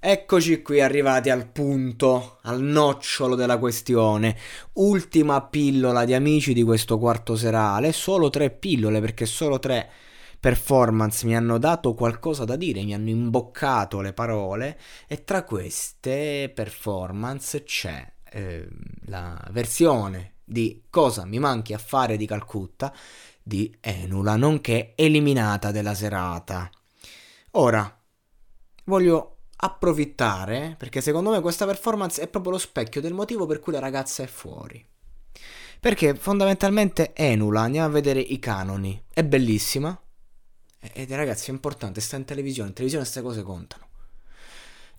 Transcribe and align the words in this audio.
Eccoci 0.00 0.62
qui 0.62 0.80
arrivati 0.80 1.28
al 1.28 1.48
punto, 1.48 2.38
al 2.42 2.62
nocciolo 2.62 3.34
della 3.34 3.58
questione. 3.58 4.36
Ultima 4.74 5.42
pillola 5.42 6.04
di 6.04 6.14
amici 6.14 6.52
di 6.52 6.62
questo 6.62 6.98
quarto 6.98 7.34
serale. 7.34 7.90
Solo 7.90 8.30
tre 8.30 8.50
pillole 8.50 9.00
perché 9.00 9.26
solo 9.26 9.58
tre 9.58 9.90
performance 10.38 11.26
mi 11.26 11.34
hanno 11.34 11.58
dato 11.58 11.94
qualcosa 11.94 12.44
da 12.44 12.54
dire, 12.54 12.84
mi 12.84 12.94
hanno 12.94 13.08
imboccato 13.08 14.00
le 14.00 14.12
parole 14.12 14.78
e 15.08 15.24
tra 15.24 15.42
queste 15.42 16.52
performance 16.54 17.64
c'è 17.64 18.08
eh, 18.30 18.68
la 19.06 19.36
versione 19.50 20.34
di 20.44 20.84
Cosa 20.88 21.24
mi 21.24 21.40
manchi 21.40 21.74
a 21.74 21.78
fare 21.78 22.16
di 22.16 22.24
Calcutta 22.24 22.94
di 23.42 23.76
Enula, 23.80 24.36
nonché 24.36 24.92
eliminata 24.94 25.72
della 25.72 25.94
serata. 25.94 26.70
Ora, 27.52 28.00
voglio 28.84 29.37
approfittare, 29.60 30.76
perché 30.78 31.00
secondo 31.00 31.30
me 31.30 31.40
questa 31.40 31.66
performance 31.66 32.20
è 32.20 32.28
proprio 32.28 32.52
lo 32.52 32.58
specchio 32.58 33.00
del 33.00 33.14
motivo 33.14 33.46
per 33.46 33.58
cui 33.58 33.72
la 33.72 33.80
ragazza 33.80 34.22
è 34.22 34.26
fuori. 34.26 34.84
Perché 35.80 36.14
fondamentalmente 36.14 37.12
Enula, 37.14 37.62
andiamo 37.62 37.86
a 37.86 37.90
vedere 37.90 38.20
i 38.20 38.38
canoni, 38.38 39.00
è 39.12 39.24
bellissima. 39.24 39.98
Ed 40.92 41.10
ragazzi 41.10 41.50
è 41.50 41.52
importante, 41.52 42.00
sta 42.00 42.16
in 42.16 42.24
televisione, 42.24 42.68
in 42.68 42.74
televisione 42.74 43.04
queste 43.04 43.22
cose 43.22 43.42
contano. 43.42 43.86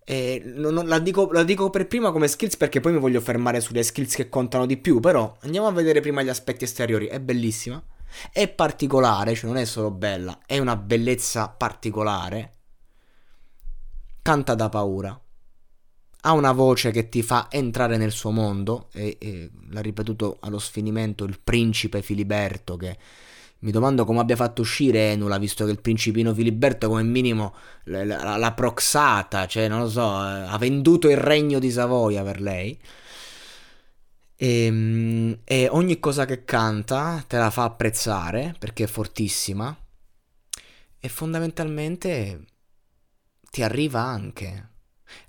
E 0.04 0.42
non, 0.44 0.74
non, 0.74 0.88
la, 0.88 1.00
dico, 1.00 1.32
la, 1.32 1.44
dico, 1.44 1.70
per 1.70 1.88
prima 1.88 2.12
come 2.12 2.28
skills 2.28 2.58
perché 2.58 2.80
poi 2.80 2.94
mi 2.94 3.00
voglio 3.00 3.22
fermare 3.22 3.62
sulle 3.62 3.84
skills 3.84 4.16
che 4.16 4.28
contano 4.28 4.66
di 4.66 4.78
più. 4.78 5.00
Però 5.00 5.38
andiamo 5.42 5.68
a 5.68 5.72
vedere 5.72 6.02
prima 6.02 6.22
gli 6.22 6.30
aspetti 6.30 6.64
esteriori. 6.64 7.08
È 7.08 7.20
bellissima. 7.20 7.82
È 8.32 8.48
particolare, 8.50 9.36
cioè 9.36 9.50
non 9.50 9.60
è 9.60 9.66
solo 9.66 9.92
bella, 9.92 10.40
è 10.48 10.58
una 10.58 10.76
bellezza 10.76 11.48
particolare 11.48 12.59
canta 14.30 14.54
da 14.54 14.70
paura. 14.70 15.20
Ha 16.22 16.34
una 16.34 16.52
voce 16.52 16.92
che 16.92 17.10
ti 17.10 17.24
fa 17.24 17.48
entrare 17.50 17.98
nel 17.98 18.12
suo 18.12 18.30
mondo 18.30 18.90
e, 18.94 19.18
e 19.20 19.50
l'ha 19.72 19.82
ripetuto 19.82 20.38
allo 20.42 20.60
sfinimento 20.60 21.24
il 21.24 21.40
principe 21.44 22.04
Filiberto 22.04 22.78
che 22.78 22.96
mi 23.62 23.72
domando 23.72 24.06
come 24.06 24.20
abbia 24.20 24.36
fatto 24.36 24.62
uscire 24.62 25.14
Enula, 25.14 25.40
visto 25.40 25.66
che 25.66 25.72
il 25.72 25.82
principino 25.82 26.32
Filiberto 26.32 26.90
come 26.90 27.02
minimo 27.02 27.56
l'ha 27.86 28.54
proxata, 28.56 29.48
cioè 29.48 29.68
non 29.68 29.80
lo 29.80 29.90
so, 29.90 30.16
ha 30.16 30.58
venduto 30.60 31.10
il 31.10 31.18
regno 31.18 31.58
di 31.58 31.72
Savoia 31.72 32.22
per 32.22 32.40
lei. 32.40 32.80
E, 34.36 34.64
ehm, 34.66 35.40
e, 35.44 35.68
ogni 35.72 36.00
cosa 36.00 36.26
che 36.26 36.46
canta 36.46 37.24
te 37.28 37.38
la 37.38 37.50
fa 37.50 37.64
apprezzare 37.64 38.56
perché 38.60 38.84
è 38.84 38.88
fortissima. 38.88 39.76
E 41.00 41.10
fondamentalmente 41.10 42.46
ti 43.50 43.64
arriva 43.64 44.02
anche. 44.02 44.68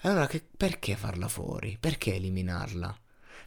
Allora 0.03 0.27
che, 0.27 0.43
perché 0.57 0.97
farla 0.97 1.29
fuori? 1.29 1.77
Perché 1.81 2.15
eliminarla? 2.15 2.97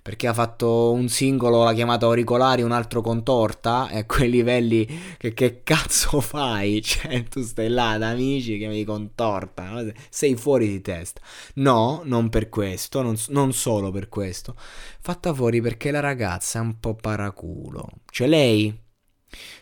Perché 0.04 0.28
ha 0.28 0.34
fatto 0.34 0.92
un 0.92 1.08
singolo, 1.08 1.64
l'ha 1.64 1.74
chiamato 1.74 2.08
Auricolari, 2.08 2.62
un 2.62 2.74
altro 2.74 3.00
con 3.00 3.24
torta? 3.24 3.88
E 3.90 4.00
a 4.00 4.06
quei 4.06 4.30
livelli 4.30 4.86
che, 5.18 5.34
che 5.34 5.64
cazzo 5.64 6.20
fai? 6.22 6.82
Cioè, 6.82 7.24
tu 7.24 7.42
stai 7.42 7.70
là 7.70 7.98
da 7.98 8.10
amici 8.10 8.58
che 8.58 8.68
mi 8.68 8.84
con 8.84 9.16
torta, 9.16 9.64
no? 9.70 9.90
sei 10.10 10.36
fuori 10.36 10.68
di 10.68 10.82
testa. 10.82 11.22
No, 11.56 12.02
non 12.04 12.28
per 12.28 12.50
questo, 12.50 13.02
non, 13.02 13.16
non 13.30 13.54
solo 13.54 13.92
per 13.92 14.10
questo. 14.10 14.56
Fatta 14.58 15.34
fuori 15.34 15.62
perché 15.62 15.90
la 15.90 16.02
ragazza 16.02 16.60
è 16.60 16.62
un 16.62 16.80
po' 16.82 16.96
paraculo. 16.96 17.88
Cioè, 18.12 18.28
lei 18.28 18.78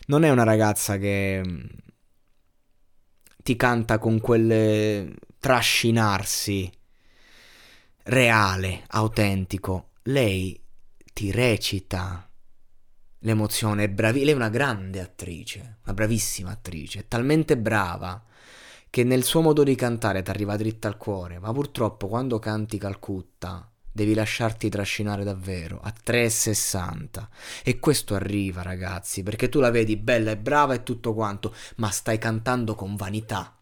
non 0.06 0.24
è 0.24 0.30
una 0.30 0.44
ragazza 0.44 0.98
che 0.98 1.40
ti 3.42 3.56
canta 3.56 3.98
con 3.98 4.20
quel 4.20 5.14
trascinarsi 5.38 6.70
reale, 8.04 8.84
autentico. 8.88 9.90
Lei 10.04 10.60
ti 11.12 11.30
recita 11.30 12.28
l'emozione, 13.20 13.84
è 13.84 13.88
bravi- 13.88 14.24
lei 14.24 14.32
è 14.32 14.36
una 14.36 14.48
grande 14.48 15.00
attrice, 15.00 15.78
una 15.84 15.94
bravissima 15.94 16.50
attrice, 16.50 17.00
è 17.00 17.08
talmente 17.08 17.56
brava 17.56 18.24
che 18.90 19.04
nel 19.04 19.24
suo 19.24 19.40
modo 19.40 19.62
di 19.62 19.74
cantare 19.74 20.22
ti 20.22 20.30
arriva 20.30 20.56
dritta 20.56 20.88
al 20.88 20.96
cuore, 20.96 21.38
ma 21.38 21.52
purtroppo 21.52 22.08
quando 22.08 22.38
canti 22.38 22.78
Calcutta 22.78 23.71
devi 23.92 24.14
lasciarti 24.14 24.68
trascinare 24.68 25.22
davvero 25.22 25.80
a 25.82 25.92
3,60 26.04 27.26
e 27.62 27.78
questo 27.78 28.14
arriva 28.14 28.62
ragazzi 28.62 29.22
perché 29.22 29.48
tu 29.48 29.60
la 29.60 29.70
vedi 29.70 29.96
bella 29.96 30.30
e 30.30 30.36
brava 30.36 30.74
e 30.74 30.82
tutto 30.82 31.14
quanto 31.14 31.54
ma 31.76 31.90
stai 31.90 32.18
cantando 32.18 32.74
con 32.74 32.96
vanità 32.96 33.56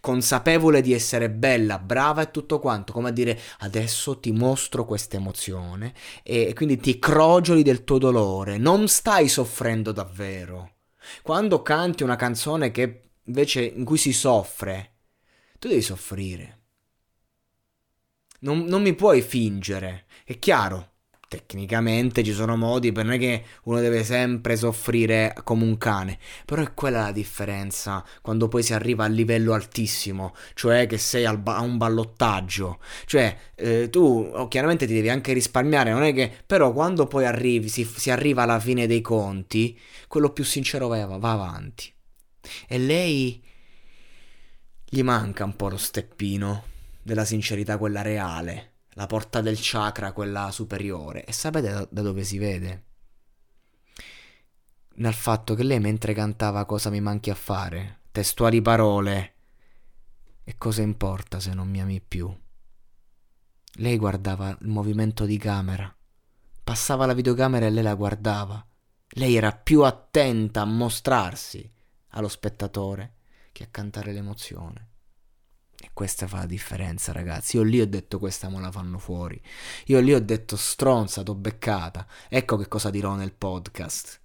consapevole 0.00 0.80
di 0.80 0.92
essere 0.92 1.30
bella, 1.30 1.78
brava 1.78 2.22
e 2.22 2.30
tutto 2.30 2.58
quanto, 2.58 2.92
come 2.92 3.08
a 3.08 3.12
dire 3.12 3.38
adesso 3.58 4.18
ti 4.18 4.32
mostro 4.32 4.84
questa 4.84 5.16
emozione 5.16 5.94
e 6.22 6.52
quindi 6.54 6.78
ti 6.78 6.98
crogioli 6.98 7.62
del 7.62 7.84
tuo 7.84 7.98
dolore, 7.98 8.58
non 8.58 8.88
stai 8.88 9.28
soffrendo 9.28 9.92
davvero. 9.92 10.74
Quando 11.22 11.62
canti 11.62 12.02
una 12.02 12.16
canzone 12.16 12.70
che 12.70 13.10
invece 13.24 13.62
in 13.62 13.84
cui 13.84 13.98
si 13.98 14.12
soffre, 14.12 14.92
tu 15.58 15.68
devi 15.68 15.82
soffrire. 15.82 16.61
Non, 18.42 18.64
non 18.64 18.82
mi 18.82 18.94
puoi 18.94 19.22
fingere. 19.22 20.04
È 20.24 20.38
chiaro, 20.38 20.92
tecnicamente 21.28 22.22
ci 22.22 22.32
sono 22.32 22.56
modi 22.56 22.92
per 22.92 23.04
non 23.04 23.14
è 23.14 23.18
che 23.18 23.44
uno 23.64 23.80
deve 23.80 24.04
sempre 24.04 24.56
soffrire 24.56 25.34
come 25.44 25.64
un 25.64 25.78
cane, 25.78 26.18
però 26.44 26.60
è 26.62 26.74
quella 26.74 27.02
la 27.02 27.12
differenza 27.12 28.04
quando 28.20 28.48
poi 28.48 28.62
si 28.62 28.74
arriva 28.74 29.04
a 29.04 29.08
livello 29.08 29.54
altissimo, 29.54 30.34
cioè 30.54 30.86
che 30.86 30.98
sei 30.98 31.24
ba- 31.38 31.56
a 31.56 31.60
un 31.62 31.78
ballottaggio, 31.78 32.80
cioè 33.06 33.34
eh, 33.54 33.88
tu 33.88 34.30
oh, 34.32 34.48
chiaramente 34.48 34.86
ti 34.86 34.92
devi 34.92 35.08
anche 35.08 35.32
risparmiare, 35.32 35.92
non 35.92 36.02
è 36.02 36.12
che 36.12 36.30
però 36.46 36.72
quando 36.72 37.06
poi 37.06 37.24
arrivi, 37.24 37.68
si, 37.68 37.84
si 37.84 38.10
arriva 38.10 38.42
alla 38.42 38.60
fine 38.60 38.86
dei 38.86 39.00
conti, 39.00 39.78
quello 40.08 40.30
più 40.30 40.44
sincero 40.44 40.88
va, 40.88 41.06
va 41.06 41.30
avanti. 41.30 41.90
E 42.68 42.78
lei 42.78 43.42
gli 44.84 45.02
manca 45.02 45.44
un 45.44 45.56
po' 45.56 45.68
lo 45.68 45.78
steppino 45.78 46.71
della 47.02 47.24
sincerità, 47.24 47.78
quella 47.78 48.02
reale, 48.02 48.72
la 48.90 49.06
porta 49.06 49.40
del 49.40 49.58
chakra, 49.60 50.12
quella 50.12 50.50
superiore. 50.50 51.24
E 51.24 51.32
sapete 51.32 51.88
da, 51.90 52.02
dove 52.02 52.24
si 52.24 52.38
vede? 52.38 52.84
Nel 54.94 55.14
fatto 55.14 55.54
che 55.54 55.62
lei 55.62 55.80
mentre 55.80 56.12
cantava 56.12 56.64
cosa 56.66 56.90
mi 56.90 57.00
manchi 57.00 57.30
a 57.30 57.34
fare, 57.34 58.00
testuali 58.12 58.60
parole, 58.60 59.34
e 60.44 60.58
cosa 60.58 60.82
importa 60.82 61.40
se 61.40 61.54
non 61.54 61.68
mi 61.68 61.80
ami 61.80 62.00
più? 62.00 62.34
Lei 63.76 63.96
guardava 63.96 64.50
il 64.60 64.68
movimento 64.68 65.24
di 65.24 65.38
camera, 65.38 65.94
passava 66.62 67.06
la 67.06 67.14
videocamera 67.14 67.66
e 67.66 67.70
lei 67.70 67.82
la 67.82 67.94
guardava. 67.94 68.64
Lei 69.14 69.36
era 69.36 69.52
più 69.52 69.82
attenta 69.82 70.62
a 70.62 70.66
mostrarsi 70.66 71.70
allo 72.08 72.28
spettatore 72.28 73.14
che 73.52 73.64
a 73.64 73.68
cantare 73.70 74.12
l'emozione. 74.12 74.91
E 75.82 75.90
questa 75.92 76.28
fa 76.28 76.36
la 76.38 76.46
differenza, 76.46 77.10
ragazzi. 77.10 77.56
Io 77.56 77.64
lì 77.64 77.80
ho 77.80 77.86
detto 77.88 78.20
questa 78.20 78.48
me 78.48 78.60
la 78.60 78.70
fanno 78.70 78.98
fuori. 78.98 79.42
Io 79.86 79.98
lì 79.98 80.14
ho 80.14 80.20
detto 80.20 80.54
stronza, 80.54 81.24
t'ho 81.24 81.34
beccata. 81.34 82.06
Ecco 82.28 82.56
che 82.56 82.68
cosa 82.68 82.88
dirò 82.88 83.16
nel 83.16 83.32
podcast. 83.32 84.20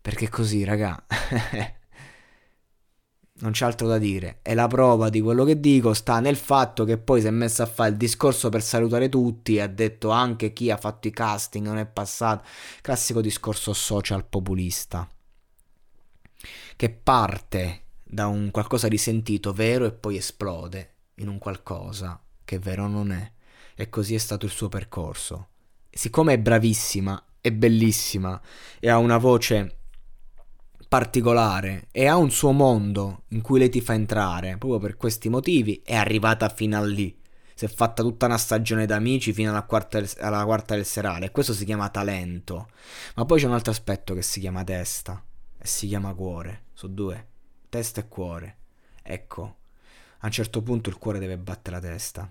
Perché 0.00 0.30
così, 0.30 0.64
raga. 0.64 1.04
non 3.40 3.52
c'è 3.52 3.66
altro 3.66 3.86
da 3.86 3.98
dire. 3.98 4.38
E 4.40 4.54
la 4.54 4.66
prova 4.66 5.10
di 5.10 5.20
quello 5.20 5.44
che 5.44 5.60
dico 5.60 5.92
sta 5.92 6.20
nel 6.20 6.36
fatto 6.36 6.84
che 6.84 6.96
poi 6.96 7.20
si 7.20 7.26
è 7.26 7.30
messo 7.30 7.62
a 7.62 7.66
fare 7.66 7.90
il 7.90 7.98
discorso 7.98 8.48
per 8.48 8.62
salutare 8.62 9.10
tutti 9.10 9.60
ha 9.60 9.68
detto 9.68 10.08
anche 10.08 10.54
chi 10.54 10.70
ha 10.70 10.78
fatto 10.78 11.06
i 11.06 11.10
casting 11.10 11.66
non 11.66 11.76
è 11.76 11.84
passato. 11.84 12.46
Classico 12.80 13.20
discorso 13.20 13.74
social 13.74 14.24
populista. 14.24 15.06
Che 16.76 16.88
parte 16.88 17.82
da 18.12 18.26
un 18.26 18.50
qualcosa 18.50 18.88
di 18.88 18.98
sentito 18.98 19.52
vero 19.52 19.84
e 19.84 19.92
poi 19.92 20.16
esplode 20.16 20.94
in 21.16 21.28
un 21.28 21.38
qualcosa 21.38 22.20
che 22.44 22.58
vero 22.58 22.88
non 22.88 23.12
è. 23.12 23.32
E 23.76 23.88
così 23.88 24.14
è 24.14 24.18
stato 24.18 24.44
il 24.44 24.50
suo 24.50 24.68
percorso. 24.68 25.48
Siccome 25.88 26.34
è 26.34 26.38
bravissima, 26.38 27.24
è 27.40 27.52
bellissima 27.52 28.40
e 28.80 28.90
ha 28.90 28.98
una 28.98 29.16
voce 29.16 29.76
particolare 30.88 31.86
e 31.92 32.08
ha 32.08 32.16
un 32.16 32.32
suo 32.32 32.50
mondo 32.50 33.22
in 33.28 33.42
cui 33.42 33.60
lei 33.60 33.70
ti 33.70 33.80
fa 33.80 33.94
entrare, 33.94 34.58
proprio 34.58 34.80
per 34.80 34.96
questi 34.96 35.28
motivi 35.28 35.80
è 35.84 35.94
arrivata 35.94 36.48
fino 36.48 36.76
a 36.76 36.84
lì. 36.84 37.16
Si 37.54 37.64
è 37.64 37.68
fatta 37.68 38.02
tutta 38.02 38.26
una 38.26 38.38
stagione 38.38 38.86
d'amici 38.86 39.32
fino 39.32 39.50
alla 39.50 39.62
quarta, 39.62 40.00
del, 40.00 40.10
alla 40.18 40.44
quarta 40.44 40.74
del 40.74 40.86
serale 40.86 41.26
e 41.26 41.30
questo 41.30 41.52
si 41.52 41.64
chiama 41.64 41.90
talento. 41.90 42.68
Ma 43.14 43.24
poi 43.24 43.38
c'è 43.38 43.46
un 43.46 43.54
altro 43.54 43.70
aspetto 43.70 44.14
che 44.14 44.22
si 44.22 44.40
chiama 44.40 44.64
testa 44.64 45.22
e 45.56 45.66
si 45.66 45.86
chiama 45.86 46.12
cuore. 46.14 46.64
Sono 46.72 46.92
due 46.92 47.28
testa 47.70 48.00
e 48.00 48.08
cuore. 48.08 48.56
Ecco, 49.02 49.56
a 50.18 50.26
un 50.26 50.32
certo 50.32 50.62
punto 50.62 50.90
il 50.90 50.98
cuore 50.98 51.18
deve 51.18 51.38
battere 51.38 51.76
la 51.76 51.88
testa. 51.88 52.30